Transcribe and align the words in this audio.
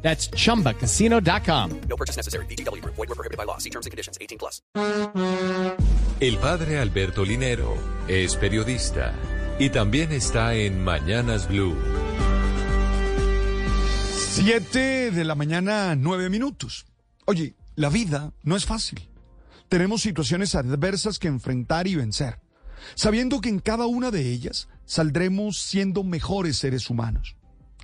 That's 0.00 0.30
chumbacasino.com. 0.30 1.80
No 1.88 1.96
purchase 1.96 2.16
necessary. 2.16 2.46
BGW. 2.46 2.82
Void 2.84 2.96
were 2.96 3.14
prohibited 3.14 3.36
by 3.36 3.44
law. 3.44 3.58
See 3.58 3.70
terms 3.70 3.86
and 3.86 3.90
conditions. 3.90 4.16
18 4.18 4.38
plus. 4.38 4.62
El 6.20 6.36
padre 6.38 6.78
Alberto 6.80 7.24
Linero 7.24 7.76
es 8.08 8.34
periodista 8.34 9.14
y 9.60 9.70
también 9.70 10.10
está 10.10 10.54
en 10.54 10.82
Mañanas 10.82 11.46
Blue. 11.46 11.76
7 14.40 15.10
de 15.10 15.24
la 15.24 15.34
mañana, 15.34 15.94
9 15.96 16.30
minutos. 16.30 16.86
Oye, 17.24 17.54
la 17.76 17.88
vida 17.88 18.32
no 18.42 18.56
es 18.56 18.66
fácil. 18.66 19.08
Tenemos 19.68 20.02
situaciones 20.02 20.54
adversas 20.54 21.18
que 21.18 21.28
enfrentar 21.28 21.86
y 21.86 21.96
vencer, 21.96 22.40
sabiendo 22.94 23.40
que 23.40 23.48
en 23.48 23.58
cada 23.58 23.86
una 23.86 24.10
de 24.10 24.30
ellas 24.30 24.68
saldremos 24.86 25.58
siendo 25.58 26.04
mejores 26.04 26.56
seres 26.56 26.88
humanos. 26.88 27.36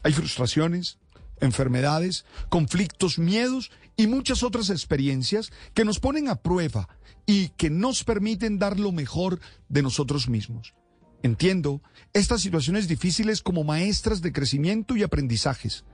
Hay 0.03 0.13
frustraciones, 0.13 0.99
enfermedades, 1.41 2.25
conflictos, 2.49 3.19
miedos 3.19 3.71
y 3.97 4.07
muchas 4.07 4.43
otras 4.43 4.71
experiencias 4.71 5.53
que 5.75 5.85
nos 5.85 6.01
ponen 6.01 6.29
a 6.29 6.37
prueba 6.37 6.89
y 7.27 7.49
que 7.51 7.71
nos 7.71 8.05
permiten 8.05 8.59
dar 8.59 8.79
lo 8.79 8.93
mejor 8.93 9.41
de 9.69 9.83
nosotros 9.83 10.29
mismos. 10.29 10.75
Entiendo 11.23 11.81
estas 12.13 12.43
situaciones 12.43 12.87
difíciles 12.87 13.41
como 13.41 13.65
maestras 13.65 14.21
de 14.21 14.33
crecimiento 14.33 14.97
y 14.97 15.03
aprendizajes, 15.03 15.85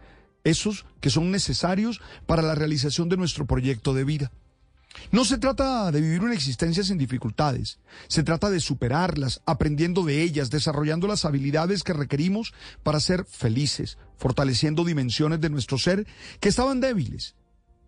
esos 0.42 0.86
que 1.00 1.10
son 1.10 1.30
necesarios 1.30 2.00
para 2.26 2.42
la 2.42 2.54
realización 2.54 3.08
de 3.08 3.16
nuestro 3.16 3.46
proyecto 3.46 3.94
de 3.94 4.04
vida. 4.04 4.32
No 5.12 5.24
se 5.24 5.38
trata 5.38 5.90
de 5.90 6.00
vivir 6.00 6.22
una 6.22 6.34
existencia 6.34 6.82
sin 6.82 6.98
dificultades, 6.98 7.78
se 8.08 8.22
trata 8.22 8.50
de 8.50 8.60
superarlas, 8.60 9.40
aprendiendo 9.46 10.04
de 10.04 10.22
ellas, 10.22 10.50
desarrollando 10.50 11.06
las 11.06 11.24
habilidades 11.24 11.82
que 11.82 11.92
requerimos 11.92 12.52
para 12.82 13.00
ser 13.00 13.24
felices, 13.24 13.98
fortaleciendo 14.18 14.84
dimensiones 14.84 15.40
de 15.40 15.50
nuestro 15.50 15.78
ser 15.78 16.06
que 16.40 16.48
estaban 16.48 16.80
débiles. 16.80 17.34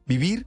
Vivir 0.06 0.46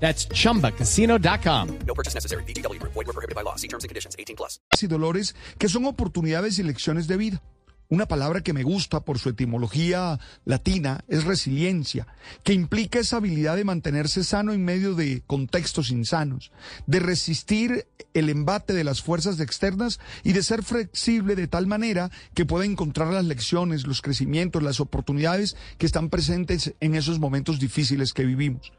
That's 0.00 0.28
chumbacasino.com. 0.28 1.78
No 1.86 1.94
purchase 1.94 2.14
necessary. 2.14 2.44
BGW. 2.44 2.80
Void 2.82 2.94
were 2.94 3.12
prohibited 3.12 3.34
by 3.34 3.42
law. 3.44 3.56
See 3.56 3.68
terms 3.68 3.84
and 3.84 3.90
conditions. 3.90 4.16
18 4.18 4.36
plus. 4.36 4.60
y 4.80 4.86
dolores 4.86 5.34
que 5.58 5.68
son 5.68 5.86
oportunidades 5.86 6.58
y 6.58 6.62
lecciones 6.62 7.06
de 7.08 7.16
vida. 7.16 7.42
Una 7.90 8.06
palabra 8.06 8.42
que 8.42 8.52
me 8.52 8.64
gusta 8.64 9.00
por 9.00 9.18
su 9.18 9.30
etimología 9.30 10.20
latina 10.44 11.04
es 11.08 11.24
resiliencia, 11.24 12.06
que 12.44 12.52
implica 12.52 12.98
esa 12.98 13.16
habilidad 13.16 13.56
de 13.56 13.64
mantenerse 13.64 14.24
sano 14.24 14.52
en 14.52 14.62
medio 14.62 14.94
de 14.94 15.22
contextos 15.26 15.90
insanos, 15.90 16.52
de 16.86 17.00
resistir 17.00 17.86
el 18.12 18.28
embate 18.28 18.74
de 18.74 18.84
las 18.84 19.00
fuerzas 19.00 19.40
externas 19.40 20.00
y 20.22 20.34
de 20.34 20.42
ser 20.42 20.62
flexible 20.62 21.34
de 21.34 21.48
tal 21.48 21.66
manera 21.66 22.10
que 22.34 22.44
pueda 22.44 22.66
encontrar 22.66 23.10
las 23.10 23.24
lecciones, 23.24 23.86
los 23.86 24.02
crecimientos, 24.02 24.62
las 24.62 24.80
oportunidades 24.80 25.56
que 25.78 25.86
están 25.86 26.10
presentes 26.10 26.74
en 26.80 26.94
esos 26.94 27.18
momentos 27.18 27.58
difíciles 27.58 28.12
que 28.12 28.26
vivimos. 28.26 28.70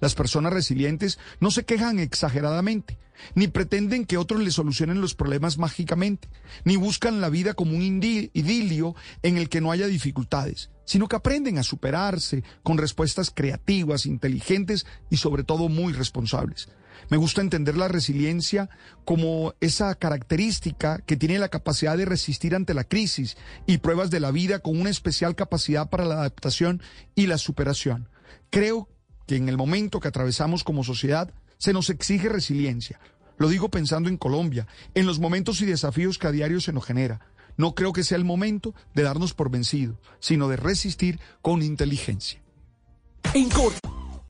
Las 0.00 0.14
personas 0.14 0.52
resilientes 0.52 1.18
no 1.40 1.50
se 1.50 1.64
quejan 1.64 1.98
exageradamente, 1.98 2.98
ni 3.34 3.48
pretenden 3.48 4.04
que 4.04 4.18
otros 4.18 4.40
les 4.42 4.54
solucionen 4.54 5.00
los 5.00 5.14
problemas 5.14 5.56
mágicamente, 5.58 6.28
ni 6.64 6.76
buscan 6.76 7.20
la 7.20 7.30
vida 7.30 7.54
como 7.54 7.76
un 7.76 7.82
idilio 7.82 8.94
en 9.22 9.38
el 9.38 9.48
que 9.48 9.60
no 9.60 9.72
haya 9.72 9.86
dificultades, 9.86 10.70
sino 10.84 11.08
que 11.08 11.16
aprenden 11.16 11.58
a 11.58 11.62
superarse 11.62 12.44
con 12.62 12.78
respuestas 12.78 13.30
creativas, 13.34 14.06
inteligentes 14.06 14.86
y 15.10 15.16
sobre 15.16 15.44
todo 15.44 15.68
muy 15.68 15.92
responsables. 15.92 16.68
Me 17.10 17.16
gusta 17.16 17.40
entender 17.40 17.76
la 17.76 17.88
resiliencia 17.88 18.68
como 19.04 19.54
esa 19.60 19.94
característica 19.94 20.98
que 20.98 21.16
tiene 21.16 21.38
la 21.38 21.48
capacidad 21.48 21.96
de 21.96 22.04
resistir 22.04 22.54
ante 22.54 22.74
la 22.74 22.84
crisis 22.84 23.36
y 23.66 23.78
pruebas 23.78 24.10
de 24.10 24.20
la 24.20 24.30
vida 24.30 24.58
con 24.58 24.80
una 24.80 24.90
especial 24.90 25.36
capacidad 25.36 25.88
para 25.88 26.04
la 26.04 26.16
adaptación 26.16 26.82
y 27.14 27.26
la 27.26 27.38
superación. 27.38 28.08
Creo 28.50 28.88
que 29.26 29.36
en 29.36 29.48
el 29.48 29.56
momento 29.56 30.00
que 30.00 30.08
atravesamos 30.08 30.64
como 30.64 30.84
sociedad 30.84 31.32
se 31.58 31.72
nos 31.72 31.90
exige 31.90 32.28
resiliencia. 32.28 33.00
Lo 33.38 33.48
digo 33.48 33.70
pensando 33.70 34.08
en 34.08 34.16
Colombia, 34.16 34.66
en 34.94 35.06
los 35.06 35.18
momentos 35.18 35.60
y 35.60 35.66
desafíos 35.66 36.18
que 36.18 36.26
a 36.26 36.32
diario 36.32 36.60
se 36.60 36.72
nos 36.72 36.84
genera. 36.84 37.20
No 37.56 37.74
creo 37.74 37.92
que 37.92 38.04
sea 38.04 38.18
el 38.18 38.24
momento 38.24 38.74
de 38.94 39.02
darnos 39.02 39.34
por 39.34 39.50
vencido, 39.50 39.98
sino 40.20 40.48
de 40.48 40.56
resistir 40.56 41.20
con 41.42 41.62
inteligencia. 41.62 42.40